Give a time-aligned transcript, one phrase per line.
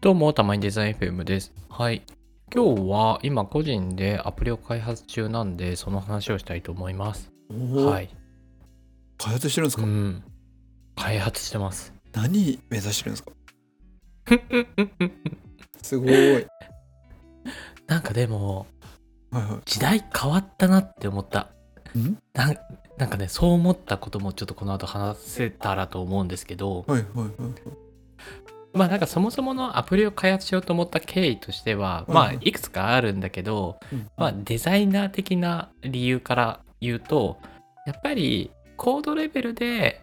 [0.00, 1.52] どうも、たまにデザイン FM です。
[1.68, 2.02] はい。
[2.54, 7.32] 今日は今個人でアプリを開発中なんで、その話をしたいと思います。
[7.50, 8.08] おはい。
[9.18, 10.22] 開発してるんですか、うん。
[10.96, 11.92] 開発してます。
[12.12, 13.32] 何目指してるんですか？
[15.82, 16.32] すごい。
[16.34, 16.46] はい
[17.86, 18.66] なんかでも、
[19.30, 21.50] は時代変わったなって思った。
[21.94, 21.98] い。
[22.00, 22.18] ん？
[22.34, 22.56] なん
[22.98, 27.30] なんかね、そう思ったこともちょっとこの後話せたらと思うんですけど、はいはいはい。
[28.76, 37.38] まあなんかそもそものアプリを開発しようと思った経緯としては、うんまあいくつかあるんだけど、うんまあデザイナー的な理由から言うと、
[37.86, 40.02] やっぱりコードレベルで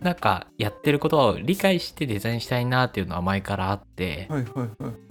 [0.00, 5.09] なんかやってることを理解してデザインしたいなっていうのは前からあって、はいはいはい。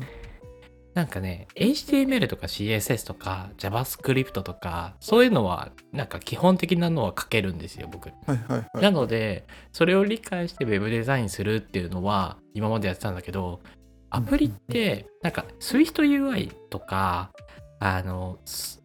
[0.94, 8.10] なんかね、HTML とか CSS とか JavaScript とか、そういうのはなんか基本的なのは書けるんですよ、僕。
[8.10, 8.82] はいはいはい。
[8.82, 13.62] なので、それを理解して Web デザインするっていうのは今までやってたんだけど、
[14.10, 17.32] アプリって、なんか SwiftUI とか、
[17.80, 18.82] あの、す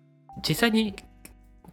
[0.46, 0.94] 実際に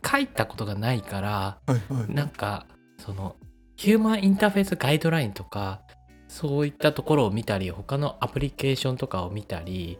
[0.05, 1.29] 書いたことがないから、
[1.65, 2.13] はいはい。
[2.13, 2.65] なんか、
[2.97, 3.35] その、
[3.75, 5.81] ヒューマンインターフェースガイドラインとか、
[6.31, 9.97] そういったところを見たり、他のアプリケーションとかを見たり、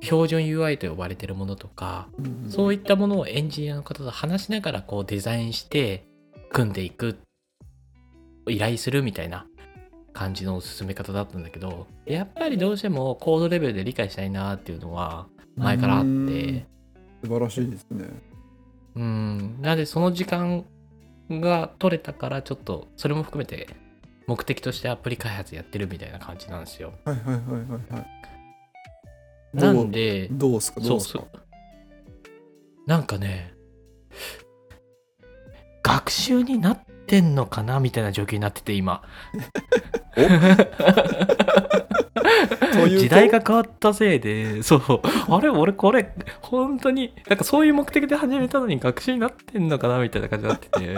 [0.00, 2.06] 標準 UI と呼ばれてるものとか、
[2.48, 6.06] そういったものをエンジニアの方と話しながらこうデザインして
[6.52, 7.18] 組んでいく
[8.48, 9.44] 依頼するみたいな
[10.12, 16.66] 感じの進め方だったんだけどやっぱりどうしてもコードレベルで理解したいなっていうのは前からあっうんて。
[17.24, 18.06] 素晴らしいですね。
[18.94, 19.58] うん。
[19.60, 20.64] なのでその時間
[21.28, 23.68] が取れたからちょっとそれも含めて
[24.30, 26.92] 目的としてアプリ開発やってるみたいな感じなんですよ。
[27.04, 28.06] はいはいはいはいはい。
[29.52, 30.78] なんでどうですか？
[30.80, 31.18] どうですか？
[31.18, 31.28] そう
[32.86, 33.52] なんかね
[35.82, 39.02] 学習になってんのかなみたいな状況になってて今
[42.88, 44.80] 時代が変わったせいでそう。
[45.28, 50.96] あれ俺これ本当になんかそういう目的で始めたのに学習になってんのかなみたいな感じになってて。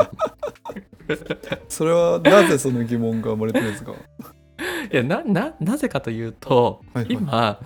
[1.68, 3.92] それはなぜその疑問が生まれてるんですか？
[4.92, 7.14] いやなななぜかというと、はいはい。
[7.14, 7.60] 今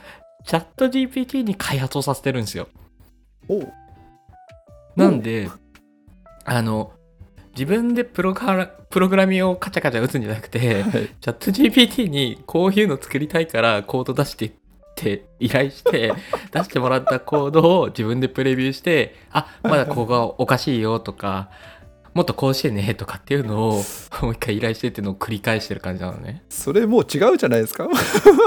[0.44, 2.68] チャット GPT に開発をさせてるんですよ。
[4.96, 5.50] なんで、
[6.44, 6.92] あの、
[7.56, 10.92] 自分でプログラプログラミングをカチャカチャ打つんじゃなくて、はい。
[10.92, 14.52] チャット GPT にこういうの作りたいからコード出してっ
[14.94, 16.12] て依頼して、
[16.52, 21.50] 出してもらったコードを自分でプレビューして、あ、まだここがおかしいよとか、
[22.16, 23.82] もっとこうしてねとかっていうのを
[24.22, 26.42] もう一回依頼してっていうのを繰り返してる感じなのね。
[26.48, 27.84] それもう違うじゃないですか？
[27.86, 27.88] い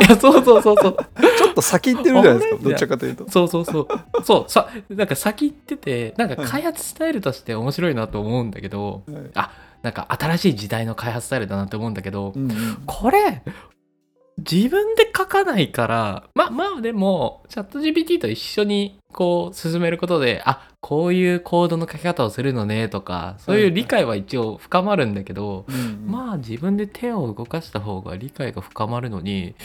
[0.09, 0.97] や、そうそうそうそう。
[1.37, 2.63] ちょっと先行ってるじゃないですか？
[2.63, 3.29] どっちかというと。
[3.29, 3.87] そうそうそう。
[4.23, 9.49] そう、さ、なんか先行ってて、なんか開発スタイルとして面白いなと思うんだけど、はい
[9.81, 13.41] なんか新しい時代の開発スタイルだなって思うんだけど、うんうんこれ、
[14.39, 29.55] 自分で書かないから、まあまあでも、チャット GPT と一緒にこう進めることで、あ、こういうコードの書き方をするのねとか、そういう理解は一応深まるんだけど、うんまあ自分で手を動かした方が理解が深まるのに、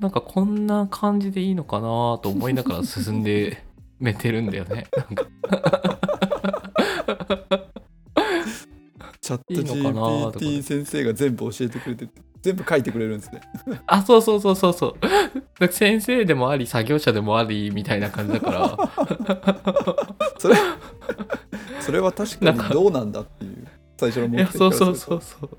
[0.00, 3.62] なんかこんな感じでいいのかなと思いながら進んで
[3.98, 4.86] めてるんだよね。
[9.20, 13.40] チャット GPT 先生が全部教えてくれてて全部書いてくれるんですね。
[13.86, 14.96] あ、そうそうそうそうそ
[15.60, 15.68] う。
[15.68, 18.76] 先生でもあり、作業者でもありみたいな感じだから。
[20.38, 20.56] それ
[21.80, 23.66] それは確かにどうなんだっていう
[23.98, 25.50] 最初の目いや的からそうそうそうそう。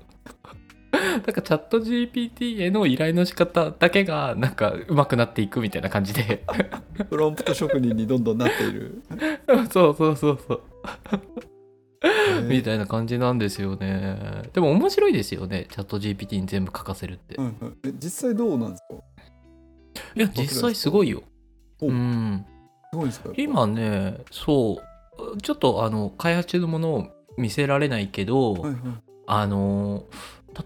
[0.92, 6.44] なんかチャット GPT への依頼の仕方だけがなんか上手くなっていくみたいな感じで
[7.08, 9.02] プロンプト職人にどんどんなっている。
[9.70, 10.62] そうそうそうそう
[11.40, 11.51] ね
[12.48, 14.48] みたいな感じなんですよね。
[14.52, 15.66] でも面白いですよね。
[15.70, 18.94] チャット GPT に全部書かせるって、はいはいえ実際どうなんですか？
[20.16, 21.22] いや実際すごいよ。
[21.80, 21.86] お。
[21.88, 22.44] うん。
[22.92, 23.30] すごいですか？
[23.36, 25.40] 今ねそう。
[25.40, 28.76] ちょっとあの開発中のものを見せられないけど、はいはい。
[29.26, 30.04] あの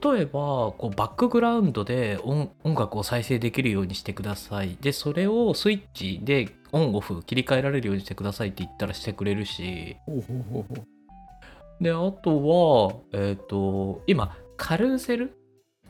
[0.02, 0.31] 例えば
[0.72, 4.76] こうバックグラウンドで音音楽を再生できるようにしてください。
[4.81, 9.96] でそれをスイッチでオンオフ切り替えられるようにしてくださいって言ったらしてくれるし
[11.81, 15.37] であとはえっ、と今カルーセル？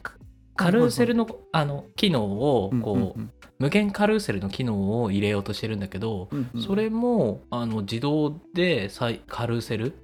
[0.03, 0.15] カ
[0.57, 3.21] カルーセルのあの機能をこう、
[3.59, 6.63] 無限カルーセルの機能を入れようとしてるんだけど、うんうん。
[6.63, 8.91] それもあの自動で
[9.29, 9.95] カルーセル？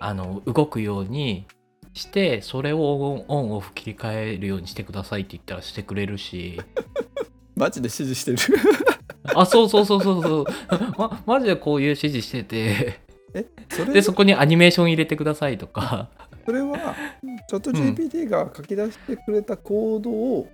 [0.00, 1.46] あの動くように
[1.94, 6.60] してそれをオンオンオフ切り替えるようにしてくださいって言ったらしてくれるし。
[7.56, 8.38] マジで指示してる。
[9.34, 10.44] あそうそうそうそうそう。
[10.98, 13.00] まマジでこういう指示してて
[13.36, 16.08] えそれでそこにアニメーション入れてくださいとか。
[16.44, 16.94] それは
[17.48, 20.48] チャット GPT が書き出してくれたコードを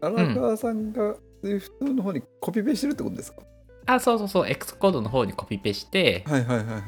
[0.00, 3.42] 荒川さんが Swift の方にコピペしてるってことですか、
[3.86, 4.48] あそうそうそう。
[4.48, 6.24] X コードの方にコピペして。
[6.26, 6.78] はいはいはいは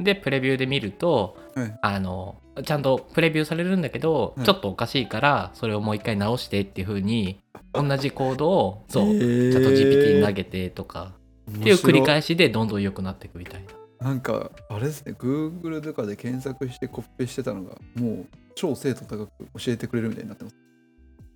[0.00, 0.04] い。
[0.04, 1.78] でプレビューで見るとはい。
[1.82, 4.46] あのちゃんとプレビューされるんだけど、はい。
[4.46, 7.40] ちょっとおかしいからそれをもう一回直してっていう風に
[7.72, 9.52] 同じコードをそう、えー。
[9.52, 11.14] チャット GPT に投げてとか。
[11.50, 13.83] っていう繰り返しでどんどん良くなっていくみたいな。
[14.00, 20.56] なんかあれですね Google とかで検索してコピペしてたのがもう超精度高く教えてくれるみたいになってます。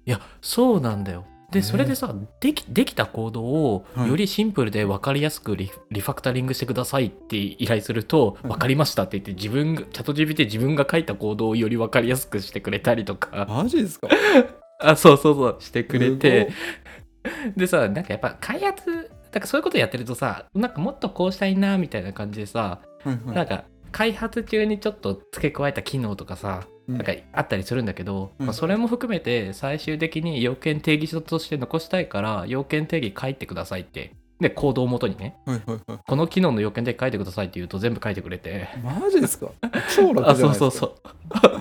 [0.07, 1.25] いやそうなんだよ。
[1.51, 4.09] でねそれでさできできたコードをはい。
[4.11, 8.53] よりシンプルで分かりやすくリリファクタリングしてくださいって依頼するとはい。
[8.53, 13.47] 分かりましたって言って自分がチャット GPT 自分が書いたコードをより分かりやすくしてくれたりとか。
[13.49, 14.09] マジですか？
[14.81, 16.51] あそうそうそうしてくれて。
[16.51, 22.81] すでさなんかやっぱ開発だからそういうことやってるとさなんかもっとこうしたいなみたいな感じでさ
[23.27, 26.97] なんか開発中にちょっと付け加えた機能とかさうん。
[26.97, 28.47] なんかあったりするんだけど、うん。
[28.47, 34.13] まあ、それも含めて最終的に要件定義書として残したいから要件定義書いてくださいって。
[34.41, 35.37] でコードをもとにね。
[35.45, 35.99] はいはいはい。
[36.07, 38.69] この機能の要件定義書いてくださいって言うと全部書いてくれて。
[38.83, 39.49] マジですか？
[39.95, 40.71] 超楽あじゃないですか。
[40.71, 40.93] そうそうそう。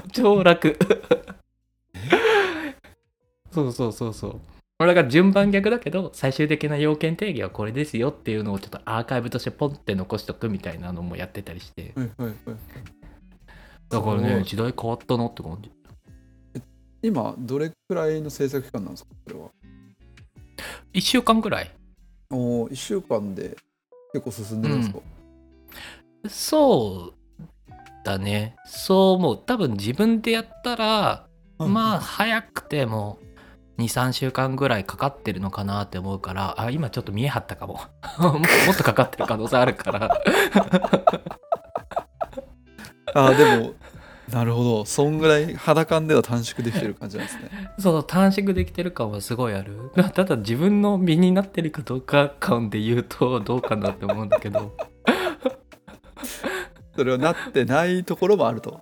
[0.14, 0.78] 超楽。
[3.52, 4.40] そうそうそうそう
[4.80, 11.94] これだから順番逆だけど最終的な要件定義はこれですよっていうのをちょっとアーカイブとしてポンって残しとくみたいなのもやってたりして。
[11.96, 12.36] はいはいはい
[13.90, 15.72] だからね時代変わったなって感じ。
[17.02, 19.50] 今どれくらいの制作期間なんですかこれは
[20.94, 21.72] ？1週間ぐらい。
[22.30, 23.56] お1週間で
[24.12, 25.00] 結構進んでるんですか、
[26.28, 28.58] そうだね。
[28.66, 29.38] そう思う。
[29.38, 31.28] 多分自分でやったら
[31.58, 33.20] まあ早くても
[33.78, 37.80] 23週間ぐらいかかってるのかなって思うからあ今ちょっと見え張ったかも。
[38.20, 40.22] も もっとかかってる可能性あるから。
[43.14, 43.74] あでも
[44.32, 44.86] なるほど。
[44.86, 47.50] そんぐらい肌感では短縮できてる感じなんですね。
[47.80, 49.92] そう短縮できてる感はすごいある。
[50.14, 54.74] ただ自分の身になってるかどうか感で言うとどうかなって思うんだけど。
[56.96, 58.80] それはなってないところもあると。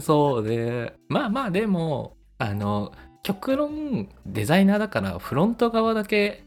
[0.00, 0.94] そうね。
[1.08, 2.92] まあまあでもあの
[3.24, 6.44] 極論デザイナーだからフロント側だけ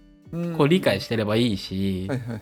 [0.55, 2.41] こう理解してればいいし、はいはい。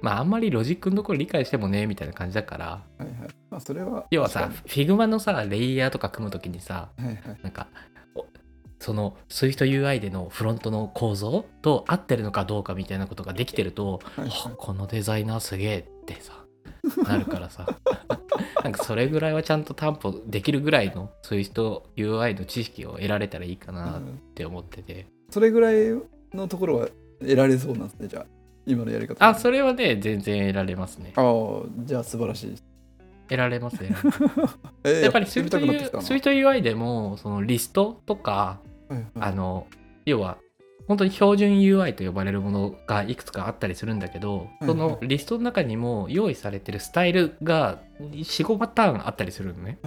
[0.00, 2.66] まああんまりロジックのところ理解してもねみたいな感じだから。
[2.66, 3.10] はいはい。
[3.50, 7.18] まあそれは要はさ確 Figma のさレイヤーとか組むときにさはいはい。
[7.42, 7.68] なんか
[8.14, 8.24] お
[8.78, 14.30] その SwiftUI でのフロントの構造と合ってるのかどうかみたいなことができてると、はいはい。
[14.46, 16.39] あこのデザイナーすげえってさ
[17.06, 17.66] なるからさ。
[18.64, 25.76] なんかそれぐらいはちゃんと担保できるぐらいの SwiftUI の知識を得られたらいいかなっうんて思ってて、それぐらい
[26.34, 26.88] のところは
[27.20, 28.26] 得られそうなんですねじゃあ。
[28.66, 29.26] 今のやり方。
[29.26, 31.12] あそれはね全然得られますね。
[31.16, 32.64] ああじゃあ素晴らしいです。
[33.28, 39.04] 得られます得られますえーやっぱり SwiftUI でもそのリストとかはいはい。
[39.20, 39.66] あの
[40.04, 40.38] 要は
[40.90, 49.78] 本当に標準 UI と呼ばれるものがいくつかあったりするんだけど、いそのリストの中にも用意されてるスタイルが45パターンあったりするのね。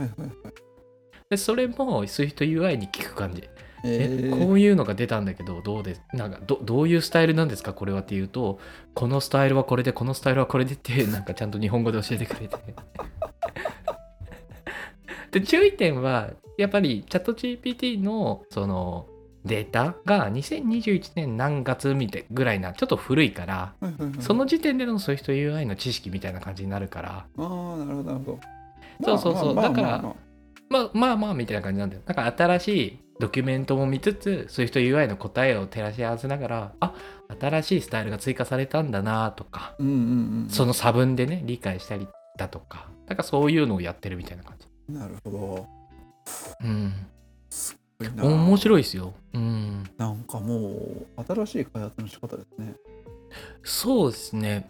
[1.30, 3.50] でそれも SwiftUI に聞く感じ。
[3.84, 6.02] ええーこういうのが出たんだけどどうです？
[6.14, 8.60] なんかどどういうスタイルなんですかこれはっていうと
[8.94, 12.56] このスタイルはこれでこのスタイルはこれでって なんかちゃんと日本語で教えてくれて。
[15.31, 19.06] で注意点はやっぱりチャット GPT のその
[19.45, 27.09] データが2021年何月みたいぐらいなちょっと古いからはいはいはいその時点での SwiftUI の知識みたいな感じになるから。
[27.12, 28.40] ああなるほどなるほ
[29.02, 29.56] そどうそうそう。
[29.56, 30.16] まあまあだからまあ。
[30.69, 32.02] まあまあまあまあみたいな感じなんだよ。
[32.06, 36.94] だから新しいドキュメントも見つつ、SwiftUI の答えを照らし合わせながら、あ
[37.40, 39.95] 新しいスタイルが追加されたんだなとか、うんうんう
[40.47, 40.50] ん。
[40.50, 42.07] その差分でね、理解したり
[42.38, 44.68] だとか、だからそういうのをやってるみたいな感じ。
[44.94, 45.68] なるほど。
[46.64, 46.94] うん。
[48.12, 49.14] 面白いですよ。
[49.33, 49.83] うん。
[49.98, 52.76] なんかもう新しい開発の仕方ですね
[53.64, 54.69] そうですね。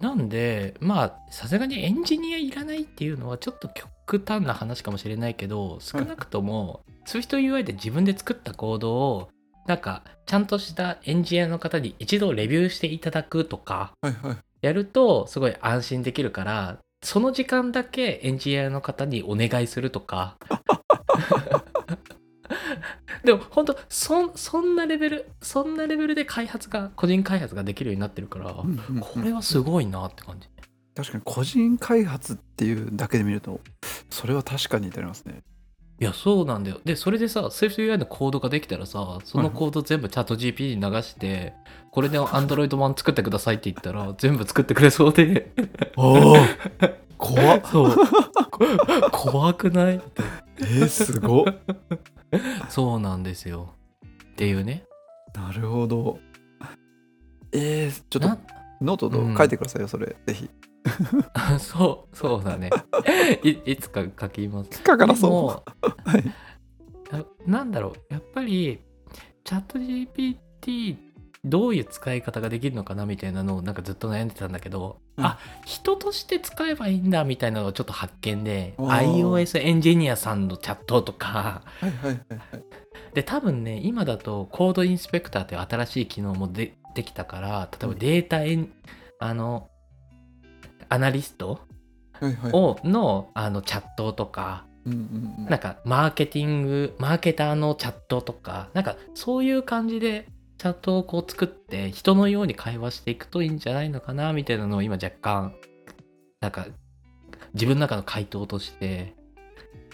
[0.00, 9.28] なんで、まあ、さすがにエンジニアいらないっていうのはちょっと極端な話かもしれないけど、少なくとも SwiftUI で自分で作ったコードを、
[9.66, 13.92] なんか、ちゃんとしたエンジニアの方に一度レビューしていただくとか、
[14.60, 20.36] やるとすごい安心できるから、その時間だけエンジニアの方にお願いするとか。
[23.28, 30.48] でも本当そそんなレベルそんなレベルで開発が個人開発ができるようになってるから、うんうんうんこれはすごいなって感じ。
[30.94, 33.60] 確かに個人開発っていうだけで見ると
[34.10, 35.42] それは確かに至りますね
[36.00, 36.80] いや、そうなんだよ。
[36.84, 41.54] で、それでさ、SwiftUI のコードができたらさ、そのコード全部チャット GP に流して、
[41.90, 45.52] これで Android 版作ってくださいって言ったら、全部作ってくれそうで。
[45.96, 46.36] おお
[47.18, 47.96] 怖っそう。
[48.50, 48.66] こ
[49.10, 50.00] 怖くない？
[50.60, 51.44] えー、すごっ
[52.68, 53.74] そうなんですよ。
[54.32, 54.84] っていうね。
[55.34, 56.18] なるほど。
[57.52, 58.38] えー、ちょっとな
[58.80, 60.16] ノートと書いてくださいよ、それ。
[60.26, 60.50] ぜひ。
[61.58, 62.70] そうそうだね。
[63.42, 64.82] いいつか書きます。
[64.82, 65.82] かからそう。
[65.82, 66.24] でもはい。
[67.46, 68.12] ななんだろう。
[68.12, 68.80] やっぱり
[69.44, 70.96] チャット GPT
[71.44, 75.24] どういう使い方ができるのかなみたいなのをなんかずっと悩んでたんだけど、うん。
[75.24, 81.62] あ人として使えばいいんだみたいなのがちょっと発見で iOS エンジニアさんのチャットとか。
[81.80, 82.16] はいはいはい
[82.52, 82.64] はい。
[83.14, 88.72] で多分ね今だとコードインスペクターっていう新しい機能もでできたから例えばデータエン、
[89.20, 89.68] あの
[90.88, 91.60] アナリスト
[92.20, 92.52] はいはい。
[92.52, 95.46] をのあのチャットとかうんうんうん。
[95.46, 100.26] なんかマーケティングマーケターのチャットとかなんかそういう感じで
[100.58, 105.54] チャットをこう作って人のように会話していくといいんじゃないのかなみたいなのを今若干
[106.40, 106.66] なんか
[107.54, 109.14] 自分の中の回答として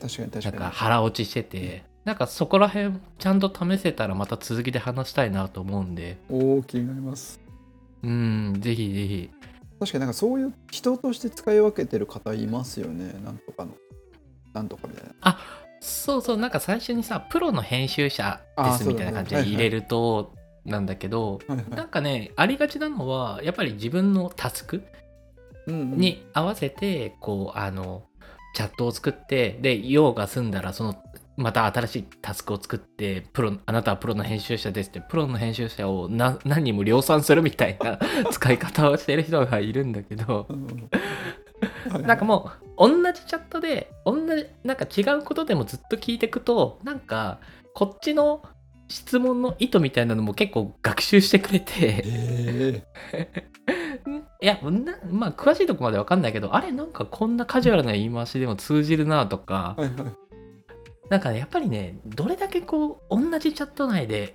[0.01, 6.19] 確かに確なんかかに腹落ちしててなんかそこら辺ちゃんと試せたらまた続きで話したいなと思うんで。
[6.29, 7.41] 大きになります。
[8.03, 9.31] うんぜひぜひ。
[9.81, 13.73] 確かになんかそういう人として使い分けてる方いますよねなんとかの。
[14.53, 15.39] なんとかみたいな。
[15.81, 21.41] そうそうなんか最初にさプロの編集者ですみたいな感じで入れるとなんだけど
[21.71, 24.83] なんかねありがちなのはやっぱり自分のタスク
[25.67, 28.05] に合わせてこうあの
[28.55, 30.97] チャットを作ってで用が済んだらその
[31.37, 37.99] また新しいタスクを作ってプロあなたはプロの編集者ですってプロの編集者を何何人も量産するみたいな
[38.31, 40.47] 使い方をしてる人がいるんだけど
[42.03, 47.41] なんかもう同じチャットで同じなんか違うことでもずっと聞いていくとなんか
[47.75, 48.43] こっちの
[48.95, 52.05] 質問の意図みたいなのも結構学習してくれて。
[52.07, 52.83] え
[54.41, 59.75] いやなまあ詳しいとこまでわかんないけどあれなんかこんなカジュアルな言い回しでも通じるなとか。
[59.79, 60.15] ー、はいはい。
[61.11, 64.35] なんかねやっぱりねどれだけこう同じチャット内で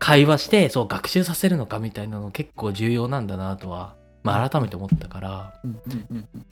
[0.00, 3.94] 会話してそう学習させるのかみたいなの結構重要なんだなとは、
[4.24, 5.60] まあ、改めて思ったから。
[5.62, 6.46] うんうんうんうん。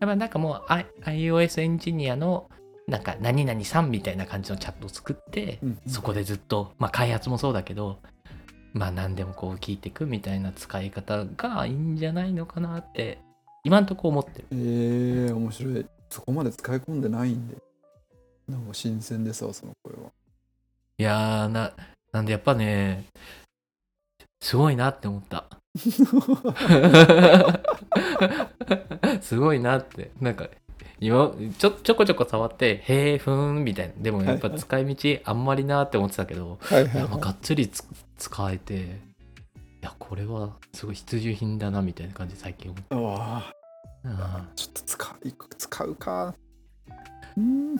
[0.00, 0.72] やっぱなんかもう
[1.04, 2.50] iOS エンジニアの
[2.88, 5.90] なんか何々さんみたいな感じのチャットを作って、うんうん。
[5.90, 7.98] そこでずっとまあ開発もそうだけど
[8.72, 13.18] まあ何でもこう聞いていくみたいな使い方がいいんじゃないのかなって
[13.64, 14.46] 今んとこ思ってる。
[14.50, 15.86] えー、面白い。
[16.10, 17.56] そこまで使い込んでないんで。
[18.48, 20.10] なんか新鮮ですわその声は。
[20.98, 21.72] いやーな
[22.12, 23.04] なんでやっぱね
[24.40, 25.46] すごいなって思った。
[29.22, 30.10] すごいなって。
[30.20, 30.48] なんか
[31.02, 33.94] 今ちょちょこちょこ触ってへえふーんみたいな。
[33.98, 37.84] でもやっぱ使い道あんまりなって思ってたけど、がっつりつ
[38.18, 38.78] 使えてい
[39.80, 43.42] やこれはすごい必需品だなみたいな感じで最近思っいわ
[44.04, 46.34] たなちょっと使う使うか。
[47.36, 47.74] うん。
[47.74, 47.78] い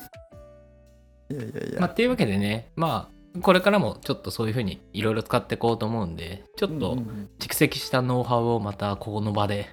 [1.31, 6.97] やいやいや、まあっていうわけでねまあこれからもちょっとそういうふうにいろいろ使っていこうと思うんでちょっと、
[7.38, 9.71] 蓄積したノウハウをまたここの場で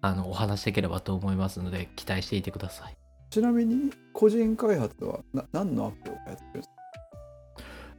[0.00, 2.96] あのお話しできればと思いますので期待していてください。
[3.30, 6.74] ちなみに個人開発はな何のアプリを開発してるんですか？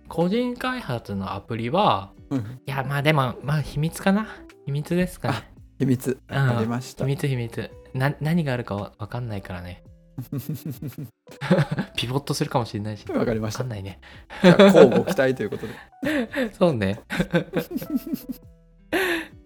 [0.08, 2.40] 個人開発のアプリはうん。
[2.40, 4.28] いやまあでもまあ秘密かな？
[4.66, 5.52] 秘密ですかね。
[5.80, 6.18] 秘密。
[6.30, 6.38] うん。
[6.38, 7.06] ありました。
[7.06, 7.72] 秘密秘密。
[7.94, 9.84] な何があるかわわかんないからね。
[11.96, 13.06] ピボットするかもしれないし。
[13.12, 13.64] わかりました。
[13.64, 14.00] わかんないね。
[14.44, 16.50] 交互期待ということで。
[16.58, 17.00] そうね